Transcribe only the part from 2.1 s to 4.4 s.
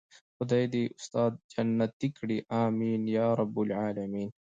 کړي آمين يارب العالمين.